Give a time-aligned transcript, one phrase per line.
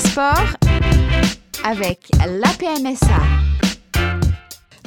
[0.00, 0.56] Sport
[1.64, 3.49] avec la PMSA.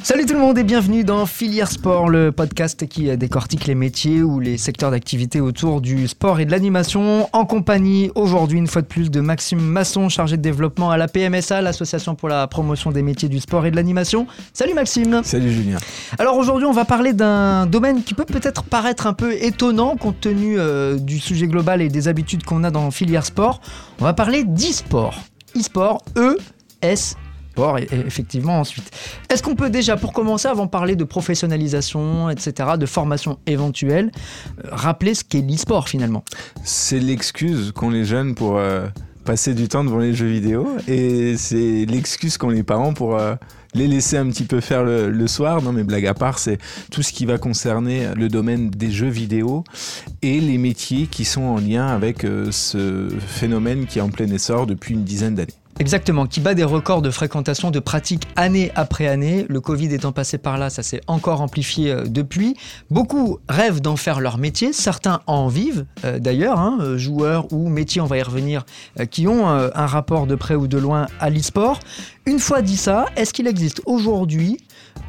[0.04, 4.22] Salut tout le monde et bienvenue dans Filière Sport, le podcast qui décortique les métiers
[4.22, 7.26] ou les secteurs d'activité autour du sport et de l'animation.
[7.32, 11.08] En compagnie aujourd'hui une fois de plus de Maxime Masson, chargé de développement à la
[11.08, 14.26] PMSA, l'association pour la promotion des métiers du sport et de l'animation.
[14.52, 15.22] Salut Maxime.
[15.24, 15.78] Salut Julien.
[16.18, 20.20] Alors aujourd'hui on va parler d'un domaine qui peut peut-être paraître un peu étonnant compte
[20.20, 23.62] tenu euh, du sujet global et des habitudes qu'on a dans Filière Sport.
[24.02, 25.14] On va parler d'e-sport.
[25.56, 27.16] E-sport, E-S
[27.78, 28.90] et, effectivement ensuite.
[29.30, 34.10] Est-ce qu'on peut déjà, pour commencer, avant de parler de professionnalisation, etc., de formation éventuelle,
[34.64, 36.24] euh, rappeler ce qu'est l'e-sport finalement?
[36.64, 38.86] C'est l'excuse qu'ont les jeunes pour euh,
[39.24, 43.34] passer du temps devant les jeux vidéo et c'est l'excuse qu'ont les parents pour euh,
[43.74, 45.62] les laisser un petit peu faire le, soir.
[45.62, 46.58] Non mais blague à part, c'est
[46.90, 49.64] tout ce qui va concerner le domaine des jeux vidéo
[50.22, 54.66] et les métiers qui sont en lien avec ce phénomène qui est en plein essor
[54.66, 55.54] depuis une dizaine d'années.
[55.80, 59.44] Exactement, qui bat des records de fréquentation, de pratique année après année.
[59.48, 62.56] Le Covid étant passé par là, ça s'est encore amplifié euh, depuis.
[62.90, 67.68] Beaucoup rêvent d'en faire leur métier, certains en vivent euh, d'ailleurs, hein, euh, joueurs ou
[67.68, 68.64] métiers, on va y revenir,
[69.10, 71.80] qui ont un rapport de près ou de loin à l'e-sport.
[72.26, 74.58] Une fois dit ça, est-ce qu'il existe aujourd'hui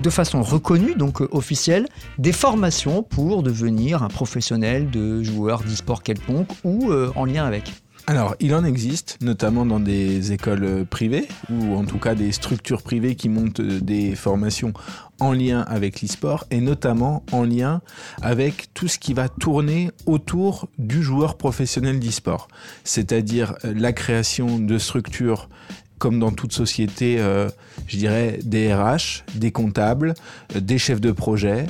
[0.02, 1.88] de façon reconnue, donc officielle,
[2.18, 7.72] des formations pour devenir un professionnel de joueur d'e-sport quelconque ou en lien avec?
[8.08, 12.84] Alors, il en existe, notamment dans des écoles privées, ou en tout cas des structures
[12.84, 14.74] privées qui montent des formations
[15.20, 17.82] en lien avec l'e-sport, et notamment en lien
[18.22, 22.48] avec tout ce qui va tourner autour du joueur professionnel d'e-sport.
[22.84, 25.50] C'est-à-dire euh, la création de structures
[25.98, 27.50] comme dans toute société, euh,
[27.88, 30.14] je dirais des RH, des comptables,
[30.56, 31.66] euh, des chefs de projet,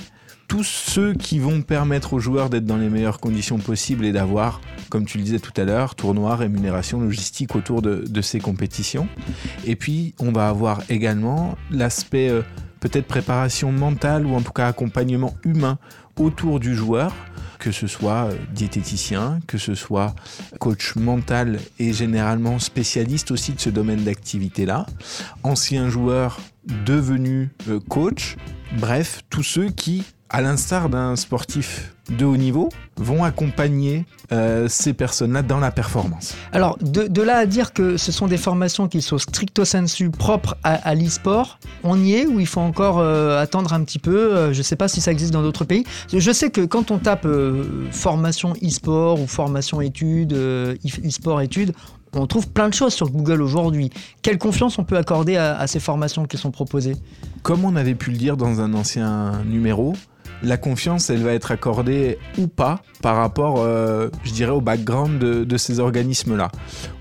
[0.47, 4.61] tous ceux qui vont permettre aux joueurs d'être dans les meilleures conditions possibles et d'avoir,
[4.89, 9.07] comme tu le disais tout à l'heure, tournoi, rémunération, logistique autour de, ces compétitions.
[9.65, 12.41] Et puis, on va avoir également l'aspect euh,
[12.79, 15.77] peut-être préparation mentale ou en tout cas accompagnement humain
[16.19, 17.13] autour du joueur,
[17.59, 20.15] que ce soit euh, diététicien, que ce soit
[20.59, 24.85] coach mental et généralement spécialiste aussi de ce domaine d'activité-là,
[25.43, 26.39] ancien joueur
[26.85, 28.37] devenu euh, coach,
[28.79, 34.93] bref, tous ceux qui à l'instar d'un sportif de haut niveau, vont accompagner euh, ces
[34.93, 36.35] personnes-là dans la performance.
[36.51, 40.55] Alors, de, là à dire que ce sont des formations qui sont stricto sensu propres
[40.63, 44.53] à, l'e-sport, on y est ou il faut encore euh, attendre un petit peu euh,
[44.53, 45.83] Je ne sais pas si ça existe dans d'autres pays.
[46.13, 47.27] Je sais que quand on tape
[47.91, 51.73] formation e-sport ou formation études, e-sport études,
[52.13, 53.89] on trouve plein de choses sur Google aujourd'hui.
[54.21, 56.95] Quelle confiance on peut accorder à ces formations qui sont proposées?
[57.41, 59.95] Comme on avait pu le dire dans un ancien numéro,
[60.45, 65.19] la confiance, elle va être accordée ou pas par rapport, euh, je dirais, au background
[65.19, 66.51] de, ces organismes-là.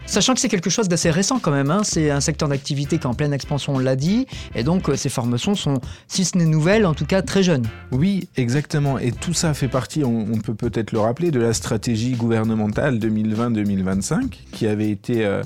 [0.07, 1.81] Sachant que c'est quelque chose d'assez récent quand même, hein.
[1.83, 4.97] c'est un secteur d'activité qui est en pleine expansion, on l'a dit, et donc euh,
[4.97, 7.67] ces formations sont, si ce n'est nouvelles, en tout cas très jeunes.
[7.91, 12.13] Oui, exactement, et tout ça fait partie, on, peut peut-être le rappeler, de la stratégie
[12.13, 15.43] gouvernementale 2020-2025 qui avait été euh,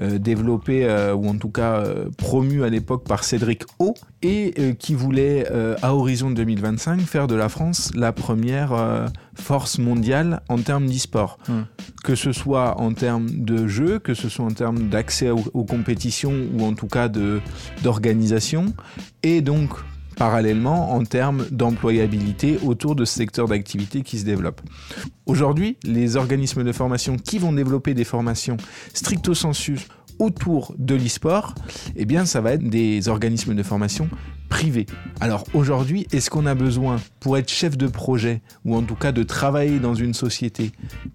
[0.00, 1.84] développée, ou en tout cas
[2.16, 5.46] promue à l'époque par Cédric O, et qui voulait,
[5.82, 9.06] à horizon 2025, faire de la France la première euh,
[9.40, 11.38] force mondiale en termes d'e-sport.
[11.48, 11.62] Hmm.
[12.04, 16.46] Que ce soit en termes de jeux, que ce soit en termes d'accès aux, compétitions
[16.54, 17.08] ou en tout cas
[17.82, 18.72] d'organisation,
[19.22, 19.70] et donc
[20.16, 24.60] parallèlement en termes d'employabilité autour de ce secteur d'activité qui se développe.
[25.26, 28.56] Aujourd'hui, les organismes de formation qui vont développer des formations
[28.94, 29.78] stricto sensu
[30.18, 31.54] autour de l'e-sport,
[31.96, 34.08] eh bien ça va être des organismes de formation
[34.48, 34.86] privés.
[35.20, 39.12] Alors aujourd'hui, est-ce qu'on a besoin pour être chef de projet ou en tout cas
[39.12, 40.72] de travailler dans une société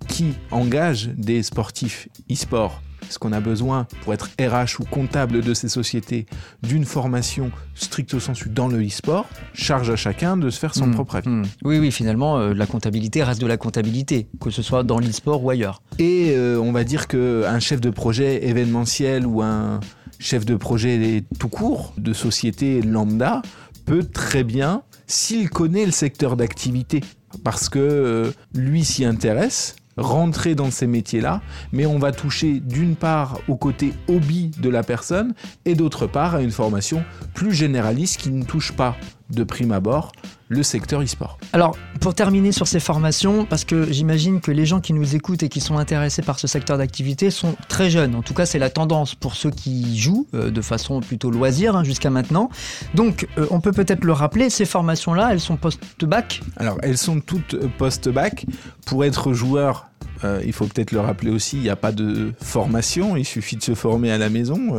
[0.07, 5.53] qui engage des sportifs e-sport est-ce qu'on a besoin, pour être RH ou comptable de
[5.53, 6.25] ces sociétés,
[6.61, 10.93] d'une formation stricto sensu dans le e-sport Charge à chacun de se faire son hmm.
[10.93, 11.29] propre avis.
[11.29, 11.43] Hmm.
[11.63, 15.43] Oui, oui, finalement, euh, la comptabilité reste de la comptabilité, que ce soit dans l'e-sport
[15.43, 15.81] ou ailleurs.
[15.99, 19.79] Et euh, on va dire qu'un chef de projet événementiel ou un
[20.19, 23.41] chef de projet tout court de société lambda
[23.85, 27.01] peut très bien, s'il connaît le secteur d'activité,
[27.43, 31.41] parce que euh, lui s'y intéresse, rentrer dans ces métiers-là,
[31.71, 35.33] mais on va toucher d'une part au côté hobby de la personne
[35.65, 37.03] et d'autre part à une formation
[37.33, 38.95] plus généraliste qui ne touche pas
[39.33, 40.11] de prime abord
[40.53, 41.37] le secteur e-sport.
[41.51, 45.43] Alors, pour terminer sur ces formations, parce que j'imagine que les gens qui nous écoutent
[45.43, 48.15] et qui sont intéressés par ce secteur d'activité sont très jeunes.
[48.15, 51.75] En tout cas, c'est la tendance pour ceux qui jouent euh, de façon plutôt loisir
[51.75, 52.49] hein, jusqu'à maintenant.
[52.93, 56.41] Donc, euh, on peut peut-être le rappeler, ces formations-là, elles sont post-bac?
[56.57, 58.45] Alors, elles sont toutes post-bac.
[58.85, 59.87] Pour être joueur,
[60.23, 63.57] euh, il faut peut-être le rappeler aussi, il n'y a pas de formation, il suffit
[63.57, 64.77] de se former à la maison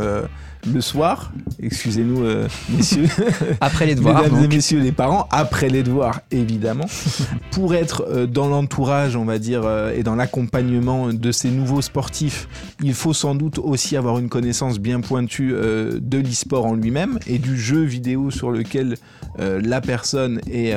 [0.72, 1.32] le soir,
[1.62, 3.08] excusez-nous euh, messieurs,
[3.61, 6.87] après les devoirs, mesdames et messieurs les parents, après les devoirs évidemment,
[7.50, 11.82] pour être euh, dans l'entourage, on va dire, euh, et dans l'accompagnement de ces nouveaux
[11.82, 12.49] sportifs,
[12.82, 17.38] il faut sans doute aussi avoir une connaissance bien pointue de l'e-sport en lui-même et
[17.38, 18.96] du jeu vidéo sur lequel
[19.38, 20.75] la personne est,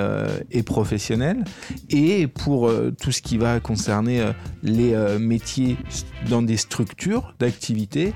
[0.52, 1.44] est, professionnelle.
[1.90, 4.24] Et pour tout ce qui va concerner
[4.64, 5.78] les métiers
[6.30, 8.14] dans des structures d'activité,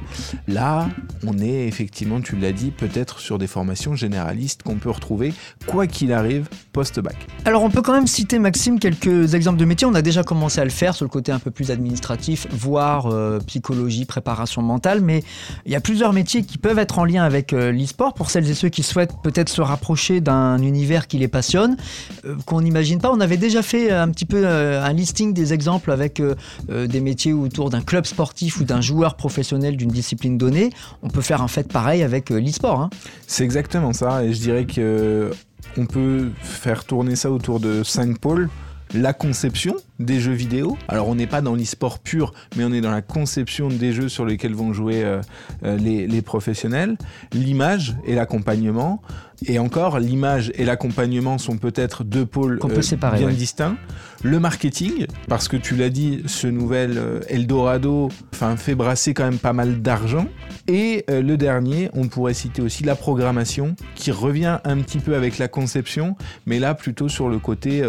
[0.47, 0.89] là,
[1.25, 5.33] on est effectivement, tu l'as dit, peut-être sur des formations généralistes qu'on peut retrouver,
[5.67, 7.15] quoi qu'il arrive, post-bac.
[7.45, 9.87] Alors on peut quand même citer, Maxime, quelques exemples de métiers.
[9.87, 13.07] On a déjà commencé à le faire sur le côté un peu plus administratif, voire
[13.07, 15.23] euh, psychologie, préparation mentale, mais
[15.65, 18.49] il y a plusieurs métiers qui peuvent être en lien avec euh, l'e-sport pour celles
[18.49, 21.77] et ceux qui souhaitent peut-être se rapprocher d'un univers qui les passionne,
[22.25, 23.11] euh, qu'on n'imagine pas.
[23.11, 26.21] On avait déjà fait un petit peu un listing des exemples avec
[26.69, 30.71] des métiers autour d'un club sportif ou d'un joueur professionnel d'une discipline donnée.
[31.03, 32.79] On peut faire fait pareil avec euh, l'e-sport.
[32.79, 32.89] Hein.
[33.27, 35.31] C'est exactement ça, et je dirais que
[35.77, 38.49] on peut faire tourner ça autour de cinq pôles
[38.93, 39.75] la conception
[40.05, 40.77] des jeux vidéo.
[40.87, 44.09] Alors on n'est pas dans l'e-sport pur, mais on est dans la conception des jeux
[44.09, 45.21] sur lesquels vont jouer euh,
[45.63, 46.97] euh, les, professionnels,
[47.33, 49.01] l'image et l'accompagnement.
[49.47, 53.75] Et encore, l'image et l'accompagnement sont peut-être deux pôles euh, bien distincts.
[54.21, 58.09] Le marketing, parce que tu l'as dit, ce nouvel Eldorado
[58.57, 60.27] fait brasser quand même pas mal d'argent.
[60.67, 65.39] Et le dernier, on pourrait citer aussi la programmation, qui revient un petit peu avec
[65.39, 66.15] la conception,
[66.45, 67.83] mais là plutôt sur le côté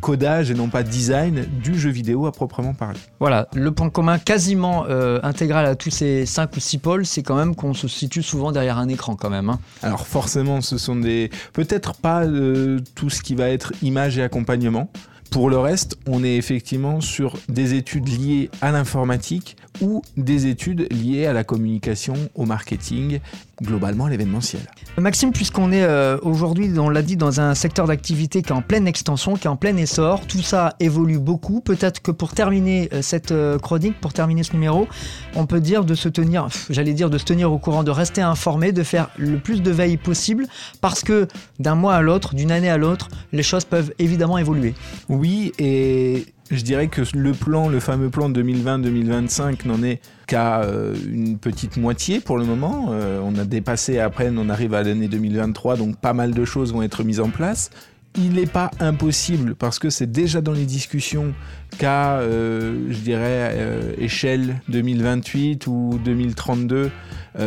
[0.00, 2.98] codage et non pas design du jeu vidéo à proprement parler.
[3.20, 7.22] Voilà, le point commun quasiment euh, intégral à tous ces 5 ou 6 pôles, c'est
[7.22, 9.50] quand même qu'on se situe souvent derrière un écran quand même.
[9.50, 9.58] Hein.
[9.82, 11.30] Alors forcément, ce sont des...
[11.52, 14.90] Peut-être pas euh, tout ce qui va être image et accompagnement.
[15.30, 20.86] Pour le reste, on est effectivement sur des études liées à l'informatique ou des études
[20.92, 23.18] liées à la communication, au marketing,
[23.62, 24.62] globalement l'événementiel.
[24.98, 28.62] Maxime, puisqu'on est euh, aujourd'hui, on l'a dit, dans un secteur d'activité qui est en
[28.62, 31.60] pleine extension, qui est en plein essor, tout ça évolue beaucoup.
[31.60, 34.88] Peut-être que pour terminer euh, cette euh, chronique, pour terminer ce numéro,
[35.34, 38.22] on peut dire de se tenir, j'allais dire de se tenir au courant, de rester
[38.22, 40.46] informé, de faire le plus de veille possible,
[40.80, 41.28] parce que
[41.58, 44.74] d'un mois à l'autre, d'une année à l'autre, les choses peuvent évidemment évoluer.
[45.08, 50.94] Oui, et je dirais que le plan, le fameux plan 2020-2025 n'en est qu'à euh,
[51.10, 52.88] une petite moitié pour le moment.
[52.90, 56.72] Euh, on a dépassé après, on arrive à l'année 2023, donc pas mal de choses
[56.72, 57.70] vont être mises en place.
[58.16, 61.34] Il n'est pas impossible, parce que c'est déjà dans les discussions,
[61.78, 66.92] qu'à, euh, je dirais, échelle 2028 ou 2032,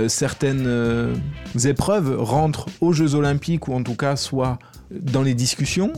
[0.09, 0.67] certaines
[1.63, 4.59] épreuves rentrent aux Jeux Olympiques, ou en tout cas soient
[4.91, 5.93] dans les discussions.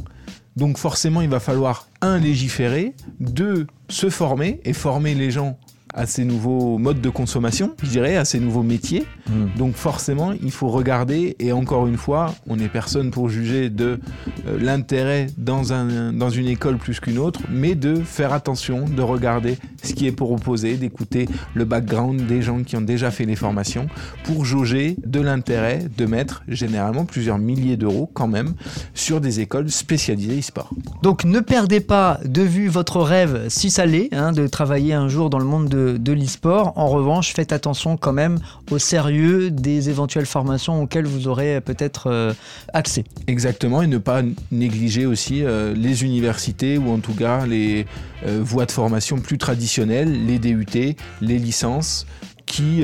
[0.60, 5.58] Donc forcément, il va falloir, un, légiférer, deux, se former et former les gens
[5.94, 9.06] à ces nouveaux modes de consommation, je dirais, à ces nouveaux métiers.
[9.28, 9.48] Hmm.
[9.58, 14.00] Donc forcément, il faut regarder, et encore une fois, on n'est personne pour juger de
[14.48, 19.02] euh, l'intérêt dans, un, dans une école plus qu'une autre, mais de faire attention, de
[19.02, 23.36] regarder ce qui est proposé, d'écouter le background des gens qui ont déjà fait les
[23.36, 23.88] formations,
[24.24, 28.54] pour jauger de l'intérêt de mettre généralement plusieurs milliers d'euros quand même
[28.94, 30.72] sur des écoles spécialisées e-sport.
[31.02, 35.08] Donc ne perdez pas de vue votre rêve, si ça l'est, hein, de travailler un
[35.08, 36.74] jour dans le monde de de, l'e-sport.
[36.76, 38.40] En revanche, faites attention quand même
[38.72, 42.34] au sérieux des éventuelles formations auxquelles vous aurez peut-être euh,
[42.74, 43.04] accès.
[43.28, 44.22] Exactement, et ne pas
[44.52, 47.86] négliger aussi euh, les universités ou en tout cas les
[48.26, 52.06] euh, voies de formation plus traditionnelles, les DUT, les licences
[52.46, 52.84] qui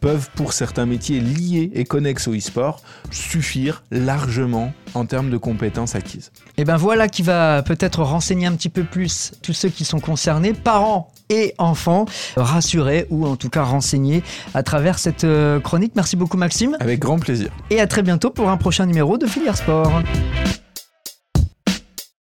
[0.00, 2.80] peuvent, pour certains métiers liés et connexes au e-sport,
[3.10, 6.32] suffire largement en termes de compétences acquises.
[6.56, 10.00] Et ben voilà qui va peut-être renseigner un petit peu plus tous ceux qui sont
[10.00, 12.04] concernés, parents et enfants,
[12.36, 14.22] rassurés ou en tout cas renseignés
[14.54, 15.92] à travers cette euh, chronique.
[15.96, 16.76] Merci beaucoup Maxime.
[16.78, 17.50] Avec grand plaisir.
[17.70, 20.02] Et à très bientôt pour un prochain numéro de Filière Sport.